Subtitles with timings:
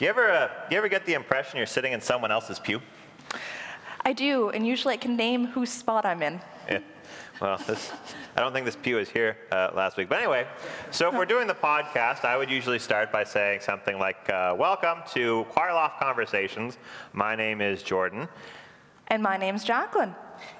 [0.00, 2.80] Do you ever, uh, you ever get the impression you're sitting in someone else's pew?
[4.02, 6.40] I do, and usually I can name whose spot I'm in.
[6.70, 6.78] Yeah.
[7.38, 7.92] Well, this,
[8.34, 10.08] I don't think this pew was here uh, last week.
[10.08, 10.46] But anyway,
[10.90, 14.56] so if we're doing the podcast, I would usually start by saying something like, uh,
[14.58, 16.78] Welcome to Choir Loft Conversations.
[17.12, 18.26] My name is Jordan,
[19.08, 20.14] And my name's Jacqueline.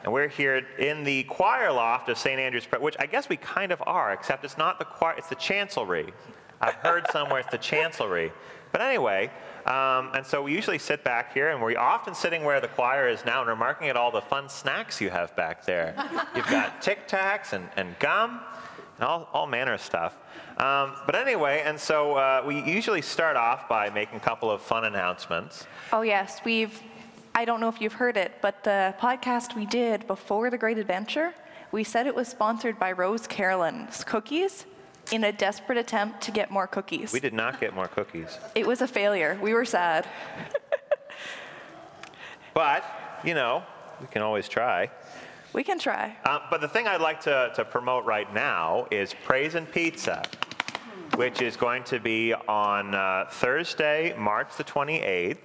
[0.05, 2.39] and we're here in the choir loft of St.
[2.39, 5.35] Andrew's, which I guess we kind of are, except it's not the choir, it's the
[5.37, 6.13] chancellery.
[6.61, 8.33] I've heard somewhere it's the chancellery.
[8.73, 9.31] But anyway,
[9.67, 13.09] um, and so we usually sit back here, and we're often sitting where the choir
[13.09, 15.95] is now, and we're at all the fun snacks you have back there.
[16.35, 18.41] You've got Tic Tacs and, and gum,
[18.97, 20.17] and all, all manner of stuff.
[20.57, 24.61] Um, but anyway, and so uh, we usually start off by making a couple of
[24.61, 25.67] fun announcements.
[25.93, 26.81] Oh, yes, we've,
[27.35, 30.79] I don't know if you've heard it, but the podcast we did before The Great
[30.79, 31.35] Adventure,
[31.73, 34.67] we said it was sponsored by Rose Carolyn's Cookies
[35.13, 37.13] in a desperate attempt to get more cookies.
[37.13, 38.39] We did not get more cookies.
[38.55, 39.39] It was a failure.
[39.43, 40.07] We were sad.
[42.55, 42.85] But,
[43.25, 43.63] you know,
[44.01, 44.91] we can always try.
[45.53, 46.17] We can try.
[46.25, 50.23] Uh, but the thing I'd like to, to promote right now is Praise and Pizza,
[51.17, 55.39] which is going to be on uh, Thursday, March the 28th,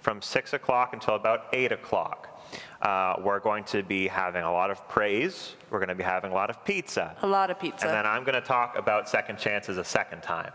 [0.00, 2.37] from 6 o'clock until about 8 o'clock.
[2.82, 5.54] Uh, we're going to be having a lot of praise.
[5.70, 7.16] We're going to be having a lot of pizza.
[7.22, 7.86] A lot of pizza.
[7.86, 10.52] And then I'm going to talk about second chances a second time.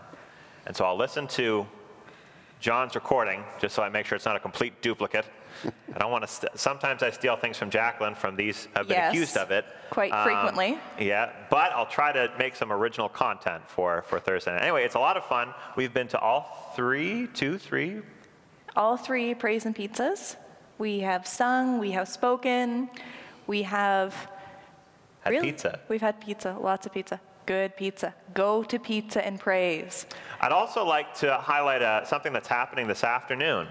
[0.65, 1.67] And so I'll listen to
[2.61, 5.25] John's recording just so I make sure it's not a complete duplicate.
[5.93, 6.27] I don't want to.
[6.27, 8.15] St- sometimes I steal things from Jacqueline.
[8.15, 10.79] From these, I've been Yes, accused of it quite Um, frequently.
[10.99, 14.57] Yeah, but I'll try to make some original content for for Thursday.
[14.57, 15.53] Anyway, it's a lot of fun.
[15.75, 18.01] We've been to all three, two, three.
[18.75, 20.37] All three praise and pizzas.
[20.83, 22.89] We have sung, we have spoken,
[23.47, 24.13] we have
[25.21, 25.79] Had really, pizza.
[25.87, 27.21] We've had pizza, lots of pizza.
[27.45, 28.13] Good pizza.
[28.33, 30.05] Go to pizza and praise.
[30.41, 33.69] I'd also like to highlight uh, something that's happening this afternoon.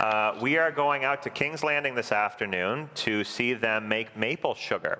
[0.00, 4.56] Uh, we are going out to King's Landing this afternoon to see them make maple
[4.56, 4.98] sugar.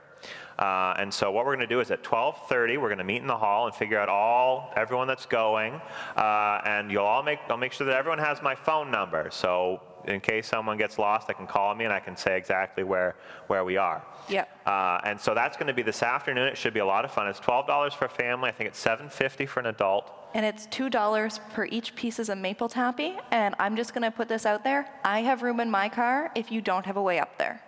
[0.59, 3.23] Uh, and so what we're going to do is at 12:30 we're going to meet
[3.23, 5.81] in the hall and figure out all everyone that's going,
[6.17, 9.29] uh, and you'll all make I'll make sure that everyone has my phone number.
[9.31, 12.83] So in case someone gets lost, they can call me and I can say exactly
[12.83, 13.15] where
[13.47, 14.03] where we are.
[14.29, 14.49] Yep.
[14.67, 16.49] Uh, and so that's going to be this afternoon.
[16.49, 17.29] It should be a lot of fun.
[17.29, 18.49] It's $12 for a family.
[18.49, 20.13] I think it's $7.50 for an adult.
[20.35, 23.17] And it's $2 per each pieces of maple taffy.
[23.31, 24.91] And I'm just going to put this out there.
[25.05, 27.63] I have room in my car if you don't have a way up there.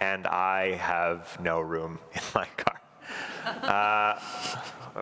[0.00, 2.80] And I have no room in my car.
[3.46, 4.18] Uh,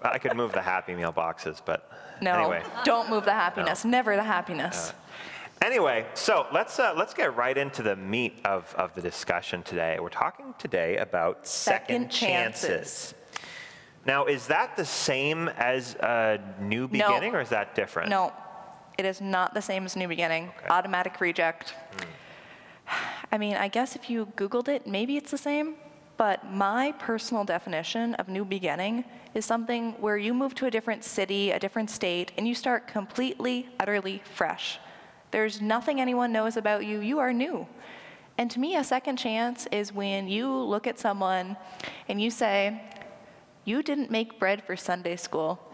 [0.03, 2.63] I could move the Happy Meal boxes, but No, anyway.
[2.85, 3.85] don't move the happiness.
[3.85, 4.93] Never the happiness.
[5.61, 9.99] Anyway, so let's uh, let's get right into the meat of, of the discussion today.
[10.01, 12.69] We're talking today about second, Second chances.
[12.69, 13.15] chances.
[14.07, 18.09] Now, is that the same as a new beginning, or is that different?
[18.09, 18.33] No,
[18.97, 20.51] it is not the same as New Beginning.
[20.71, 21.75] Automatic reject.
[23.31, 25.75] I mean, I guess if you Googled it, maybe it's the same.
[26.17, 31.05] But my personal definition of New Beginning is something where you move to a different
[31.05, 34.81] city, a different state, and you start completely, utterly fresh.
[35.31, 37.01] There's nothing anyone knows about you.
[37.01, 37.69] You are new.
[38.37, 41.57] And to me, a second chance is when you look at someone
[42.09, 42.81] and you say,
[43.65, 45.69] You didn't make bread for Sunday school.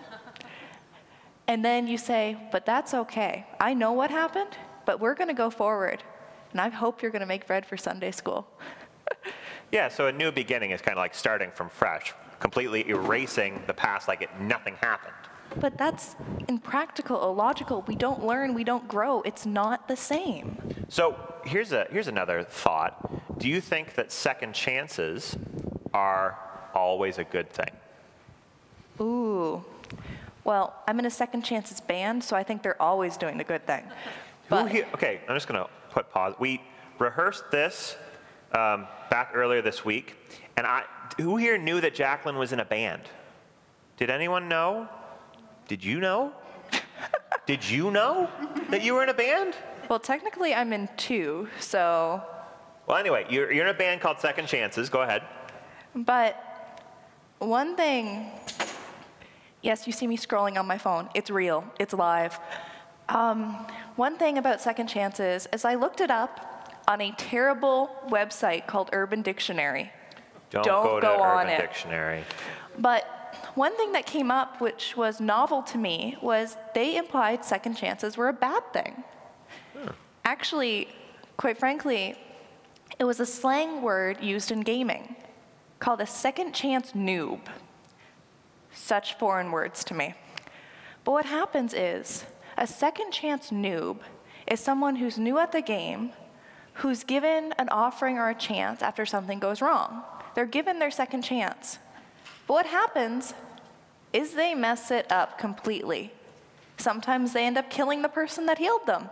[1.47, 3.47] And then you say, but that's okay.
[3.61, 6.03] I know what happened, but we're going to go forward.
[6.55, 8.47] And I hope you're going to make bread for Sunday school.
[9.73, 13.75] Yeah, so a new beginning is kind of like starting from fresh, completely erasing the
[13.75, 15.15] past like it nothing happened.
[15.57, 16.15] But that's
[16.47, 17.83] impractical, illogical.
[17.89, 19.23] We don't learn, we don't grow.
[19.23, 20.57] It's not the same.
[20.89, 23.39] So here's a here's another thought.
[23.41, 25.37] Do you think that second chances
[25.93, 26.39] are
[26.73, 27.71] always a good thing?
[29.01, 29.65] Ooh.
[30.45, 33.67] Well, I'm in a second chances band, so I think they're always doing the good
[33.67, 33.83] thing.
[33.83, 36.35] Who But here, okay, I'm just gonna put pause.
[36.39, 36.61] We
[36.99, 37.97] rehearsed this
[38.53, 40.17] um, back earlier this week,
[40.57, 40.83] and I
[41.19, 43.03] who here knew that Jacqueline was in a band?
[43.97, 44.89] Did anyone know?
[45.69, 46.33] Did you know?
[47.47, 48.29] Did you know
[48.71, 49.55] that you were in a band?
[49.89, 52.23] well, technically I'm in two, so
[52.87, 54.89] Well, anyway, you're, you're in a band called Second Chances.
[54.89, 55.23] Go ahead.
[55.95, 56.83] But
[57.39, 58.31] one thing,
[59.63, 61.09] yes, you see me scrolling on my phone.
[61.15, 62.41] It's real, it's live.
[63.09, 63.67] Um,
[63.97, 68.91] one thing about second chances is I looked it up on a terrible website called
[68.93, 69.93] Urban Dictionary.
[70.51, 71.61] Don't, Don't go to on Urban it.
[71.61, 72.25] Dictionary.
[72.79, 73.05] But
[73.55, 78.17] one thing that came up, which was novel to me, was they implied second chances
[78.17, 79.05] were a bad thing.
[80.25, 80.89] Actually,
[81.37, 82.17] quite frankly,
[82.99, 85.17] it was a slang word used in gaming
[85.79, 87.41] called a second chance noob.
[88.73, 90.15] Such foreign words to me.
[91.05, 92.25] But what happens is
[92.57, 93.99] a second chance noob
[94.47, 96.13] is someone who's new at the game,
[96.75, 100.03] who's given an offering or a chance after something goes wrong.
[100.35, 101.79] They're given their second chance.
[102.47, 103.35] But what happens
[104.13, 106.13] is they mess it up completely.
[106.77, 109.09] Sometimes they end up killing the person that healed them.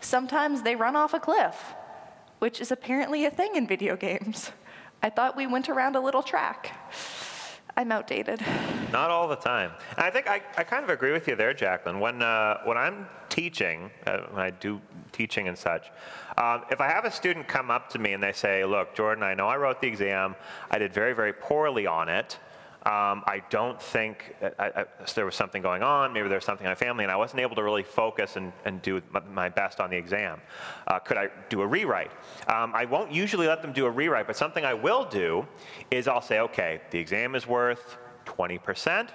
[0.00, 1.74] Sometimes they run off a cliff,
[2.38, 4.50] which is apparently a thing in video games.
[5.02, 6.72] I thought we went around a little track.
[7.76, 8.40] I'm outdated.
[8.94, 9.72] Not all the time.
[9.96, 11.98] And I think I, I kind of agree with you there, Jacqueline.
[11.98, 14.80] When, uh, when I'm teaching, uh, when I do
[15.10, 15.90] teaching and such,
[16.38, 19.24] um, if I have a student come up to me and they say, Look, Jordan,
[19.24, 20.36] I know I wrote the exam,
[20.70, 22.38] I did very, very poorly on it.
[22.86, 24.84] Um, I don't think I, I,
[25.16, 26.12] there was something going on.
[26.12, 28.52] Maybe there was something in my family, and I wasn't able to really focus and,
[28.64, 30.40] and do my best on the exam.
[30.86, 32.12] Uh, could I do a rewrite?
[32.46, 35.48] Um, I won't usually let them do a rewrite, but something I will do
[35.90, 39.08] is I'll say, okay, the exam is worth 20%.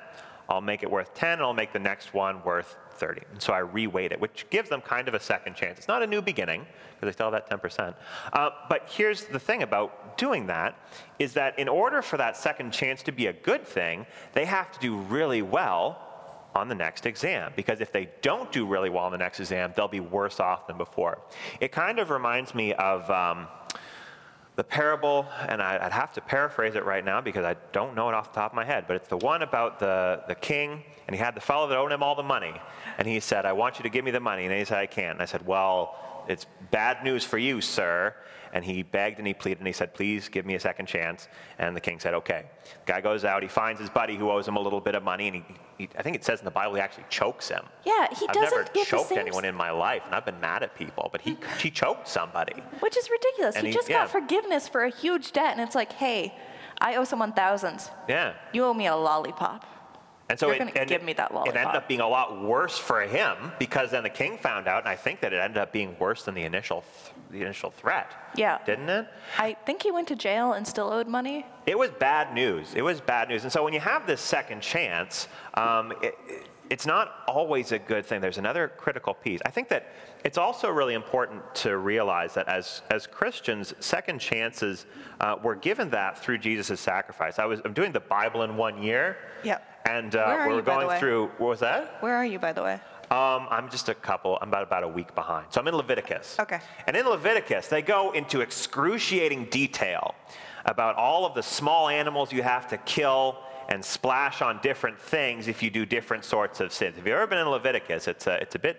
[0.50, 3.22] I'll make it worth 10, and I'll make the next one worth 30.
[3.32, 5.78] And so I reweight it, which gives them kind of a second chance.
[5.78, 6.66] It's not a new beginning,
[6.96, 7.94] because they still have that 10%.
[8.34, 10.76] Uh, but here's the thing about doing that,
[11.20, 14.72] is that in order for that second chance to be a good thing, they have
[14.72, 16.06] to do really well
[16.56, 17.54] on the next exam.
[17.56, 20.66] Because if they don't do really well on the next exam, they'll be worse off
[20.66, 21.20] than before.
[21.60, 23.10] It kind of reminds me of...
[23.10, 23.48] Um,
[24.60, 28.10] the parable, and I, would have to paraphrase it right now because I don't know
[28.10, 30.84] it off the top of my head, but it's the one about the, the king,
[31.08, 32.54] and he had the fellow that owed him all the money.
[32.98, 34.44] And he said, I want you to give me the money.
[34.44, 35.14] And he said, I can't.
[35.14, 35.96] And I said, Well,
[36.30, 38.16] it's bad news for you, sir.
[38.52, 41.28] And he begged and he pleaded and he said, Please give me a second chance.
[41.60, 42.46] And the king said, Okay.
[42.64, 45.04] The guy goes out, he finds his buddy who owes him a little bit of
[45.04, 45.44] money, and he,
[45.78, 47.64] he I think it says in the Bible he actually chokes him.
[47.86, 50.40] Yeah, he I've doesn't never choked the same anyone in my life, and I've been
[50.40, 52.64] mad at people, but he, he choked somebody.
[52.80, 53.56] Which is ridiculous.
[53.58, 54.00] He, he- just yeah.
[54.00, 56.36] got forgiveness for a huge debt, and it's like, hey,
[56.80, 57.90] I owe someone thousands.
[58.08, 58.34] Yeah.
[58.54, 59.66] You owe me a lollipop.
[60.30, 62.40] And so You're it, and give it- me that It ended up being a lot
[62.42, 65.58] worse for him because then the king found out, and I think that it ended
[65.58, 68.14] up being worse than the initial, th- the initial threat.
[68.36, 68.60] Yeah.
[68.66, 69.08] Didn't it?
[69.40, 71.46] I think he went to jail and still owed money.
[71.66, 72.76] It was bad news.
[72.76, 73.44] It was bad news.
[73.44, 77.80] And so when you have this second chance, um, it, it- it's not always a
[77.80, 78.22] good thing.
[78.22, 79.40] There's another critical piece.
[79.44, 79.88] I think that
[80.24, 84.86] it's also really important to realize that as, as Christians, second chances,
[85.20, 87.40] uh, we're given that through Jesus' sacrifice.
[87.40, 89.18] I was, I'm doing the Bible in one year.
[89.44, 89.66] Yep.
[89.86, 92.02] And uh, we're you, going through, what was that?
[92.02, 92.80] Where are you, by the way?
[93.12, 95.48] Um, I'm just a couple, I'm about, about a week behind.
[95.50, 96.38] So I'm in Leviticus.
[96.40, 96.60] Okay.
[96.86, 100.14] And in Leviticus, they go into excruciating detail
[100.66, 103.40] about all of the small animals you have to kill
[103.70, 106.98] and splash on different things if you do different sorts of sins.
[106.98, 108.78] If you've ever been in Leviticus, it's a, it's a bit,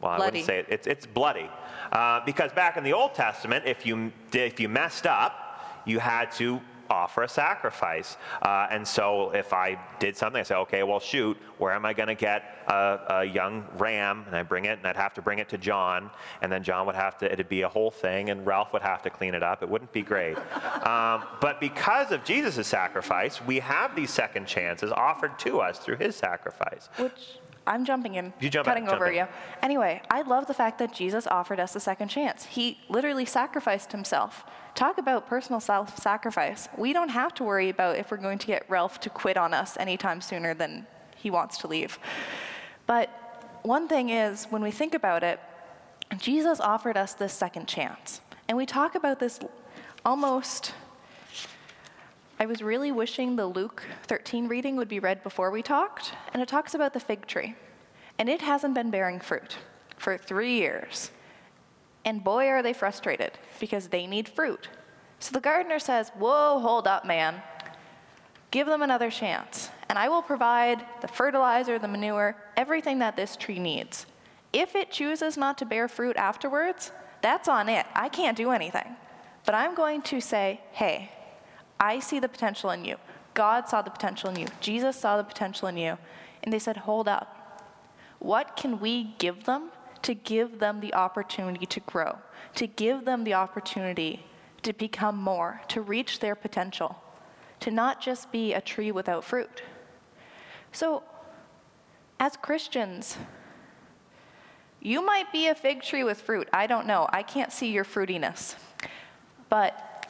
[0.00, 0.38] well, I Bloody.
[0.38, 1.50] wouldn't say it, it's, it's bloody.
[1.92, 6.32] Uh, because back in the Old Testament, if you, if you messed up, you had
[6.32, 6.60] to
[6.90, 8.16] offer a sacrifice.
[8.42, 11.92] Uh, and so if I did something, I say, okay, well, shoot, where am I
[11.92, 14.24] going to get a, a young ram?
[14.26, 16.10] And I bring it, and I'd have to bring it to John,
[16.42, 19.02] and then John would have to, it'd be a whole thing, and Ralph would have
[19.02, 19.62] to clean it up.
[19.62, 20.36] It wouldn't be great.
[20.86, 25.96] um, but because of Jesus' sacrifice, we have these second chances offered to us through
[25.96, 26.88] his sacrifice.
[26.98, 29.26] Which I'm jumping in, You jump cutting over you.
[29.62, 32.44] Anyway, I love the fact that Jesus offered us a second chance.
[32.44, 34.44] He literally sacrificed himself.
[34.76, 36.68] Talk about personal self sacrifice.
[36.76, 39.52] We don't have to worry about if we're going to get Ralph to quit on
[39.52, 40.86] us anytime sooner than
[41.16, 41.98] he wants to leave.
[42.86, 45.40] But one thing is, when we think about it,
[46.18, 48.20] Jesus offered us this second chance.
[48.48, 49.40] And we talk about this
[50.04, 50.72] almost
[52.38, 56.42] I was really wishing the Luke 13 reading would be read before we talked, and
[56.42, 57.54] it talks about the fig tree.
[58.18, 59.56] And it hasn't been bearing fruit
[59.96, 61.10] for three years.
[62.06, 64.68] And boy, are they frustrated because they need fruit.
[65.18, 67.42] So the gardener says, Whoa, hold up, man.
[68.52, 73.36] Give them another chance, and I will provide the fertilizer, the manure, everything that this
[73.36, 74.06] tree needs.
[74.52, 77.86] If it chooses not to bear fruit afterwards, that's on it.
[77.92, 78.96] I can't do anything.
[79.44, 81.10] But I'm going to say, Hey,
[81.80, 82.96] I see the potential in you.
[83.34, 84.46] God saw the potential in you.
[84.60, 85.98] Jesus saw the potential in you.
[86.44, 87.32] And they said, Hold up.
[88.20, 89.70] What can we give them
[90.06, 92.16] to give them the opportunity to grow,
[92.54, 94.24] to give them the opportunity
[94.62, 97.02] to become more, to reach their potential,
[97.58, 99.64] to not just be a tree without fruit?
[100.70, 101.02] So,
[102.20, 103.16] as Christians,
[104.80, 106.48] you might be a fig tree with fruit.
[106.52, 107.08] I don't know.
[107.10, 108.54] I can't see your fruitiness.
[109.48, 110.06] But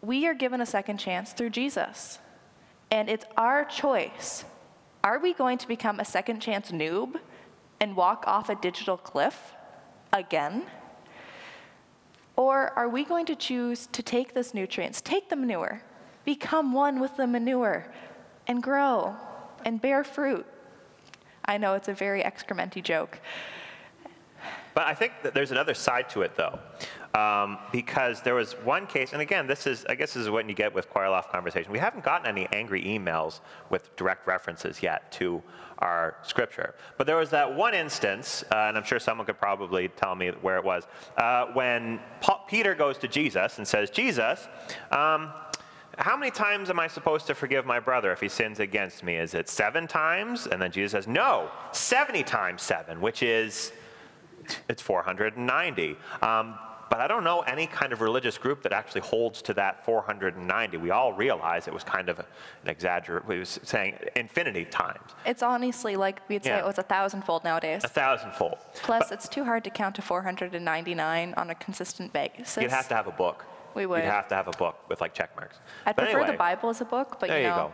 [0.00, 2.18] we are given a second chance through Jesus.
[2.90, 4.46] And it's our choice.
[5.04, 7.20] Are we going to become a second chance noob
[7.82, 9.54] and walk off a digital cliff
[10.12, 10.62] again?
[12.36, 15.82] Or are we going to choose to take this nutrients, take the manure,
[16.24, 17.92] become one with the manure,
[18.46, 19.16] and grow
[19.64, 20.46] and bear fruit?
[21.44, 23.18] I know it's a very excrementy joke.
[24.74, 26.60] But I think that there's another side to it, though,
[27.14, 30.48] um, because there was one case, and again, this is, I guess, this is what
[30.48, 31.70] you get with choir loft conversation.
[31.70, 35.42] We haven't gotten any angry emails with direct references yet to
[35.78, 36.74] our scripture.
[36.96, 40.28] But there was that one instance, uh, and I'm sure someone could probably tell me
[40.40, 40.84] where it was,
[41.18, 44.48] uh, when Paul, Peter goes to Jesus and says, Jesus,
[44.90, 45.30] um,
[45.98, 49.16] how many times am I supposed to forgive my brother if he sins against me?
[49.16, 50.46] Is it seven times?
[50.46, 53.72] And then Jesus says, no, 70 times seven, which is,
[54.70, 55.96] it's 490.
[56.22, 56.58] Um,
[56.92, 60.76] but I don't know any kind of religious group that actually holds to that 490.
[60.76, 62.26] We all realize it was kind of an
[62.66, 63.26] exaggerate.
[63.26, 66.56] We was saying infinity times, It's honestly like we'd say Yeah.
[66.56, 67.82] Oh, it was a thousandfold nowadays.
[67.82, 68.58] a thousandfold.
[68.74, 72.58] Plus, it's too hard to count to 499 on a consistent basis.
[72.60, 73.46] You'd have to have a book.
[73.74, 73.98] We would.
[74.02, 75.58] You'd have to have a book with like check marks.
[75.86, 76.36] I'd But prefer the.
[76.38, 77.40] Bible as a book, but you know.
[77.42, 77.72] There you go.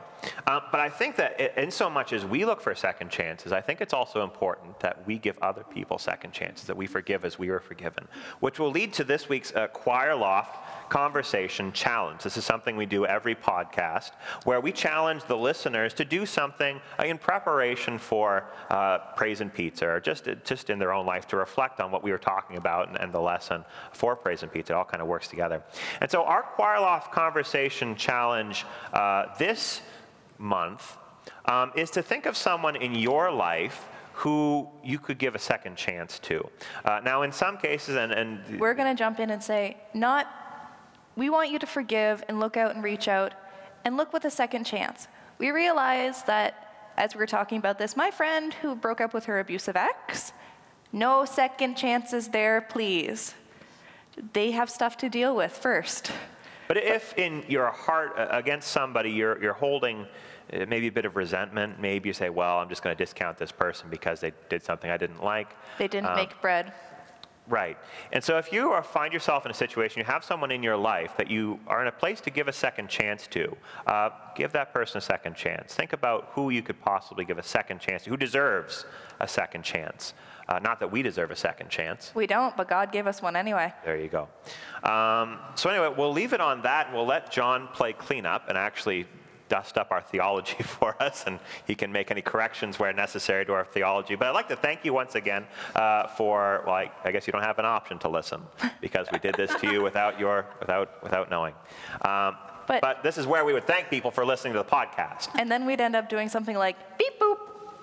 [0.52, 3.52] Um, but I think that i- in so much as we look for second chances,
[3.52, 7.24] I think it's also important that we give other people second chances, that we forgive
[7.24, 8.08] as we were forgiven,
[8.40, 10.56] which will lead to this week's uh, Choir Loft
[10.90, 12.20] Conversation Challenge.
[12.22, 14.10] This is something we do every podcast
[14.44, 19.54] where we challenge the listeners to do something uh, in preparation for uh, Praise and
[19.54, 22.56] Pizza or just, just in their own life to reflect on what we were talking
[22.56, 24.72] about and, and the lesson for Praise and Pizza.
[24.72, 25.62] It all kind of works together.
[26.00, 26.44] And so our
[26.80, 29.82] Loft Conversation Challenge uh, this
[30.38, 30.96] month
[31.44, 35.76] um, is to think of someone in your life who you could give a second
[35.76, 36.48] chance to.
[36.84, 40.26] Uh, now, in some cases, and, and we're going to jump in and say, not,
[41.14, 43.34] we want you to forgive and look out and reach out
[43.84, 45.06] and look with a second chance.
[45.38, 49.26] We realize that, as we were talking about this, my friend who broke up with
[49.26, 50.32] her abusive ex,
[50.92, 53.34] no second chances there, please.
[54.32, 56.12] They have stuff to deal with first.
[56.68, 60.06] But if in your heart uh, against somebody you're, you're holding
[60.52, 63.38] uh, maybe a bit of resentment, maybe you say, well, I'm just going to discount
[63.38, 65.56] this person because they did something I didn't like.
[65.78, 66.72] They didn't Um, make bread.
[67.48, 67.78] Right.
[68.12, 70.76] And so if you are, find yourself in a situation, you have someone in your
[70.76, 74.52] life that you are in a place to give a second chance to, uh, give
[74.52, 75.74] that person a second chance.
[75.74, 78.84] Think about who you could possibly give a second chance to, who deserves
[79.20, 80.12] a second chance.
[80.48, 82.12] Uh, not that we deserve a second chance.
[82.14, 83.72] We don't, but God gave us one anyway.
[83.84, 84.28] There you go.
[84.82, 88.56] Um, so anyway, we'll leave it on that, and we'll let John play cleanup and
[88.58, 89.06] actually
[89.48, 93.52] dust up our theology for us, and he can make any corrections where necessary to
[93.52, 94.14] our theology.
[94.14, 97.32] But I'd like to thank you once again uh, for, well, I, I guess you
[97.32, 98.42] don't have an option to listen
[98.80, 101.54] because we did this to you without your, without, without knowing.
[102.02, 102.36] Um,
[102.66, 105.28] But- but this is where we would thank people for listening to the podcast.
[105.38, 107.38] And then we'd end up doing something like beep boop.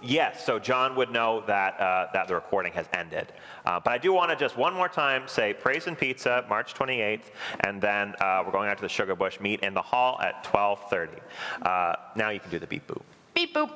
[0.06, 3.34] Yes, so John would know that, uh, that the recording has ended.
[3.66, 6.76] Uh, but I do want to just one more time say Praise and Pizza, March
[6.76, 7.32] 28th,
[7.62, 10.44] and then uh, we're going out to the Sugar Bush meet in the hall at
[10.44, 11.20] 12:30.
[11.64, 13.02] Uh, now you can do the beep boop.
[13.34, 13.72] Beep boop.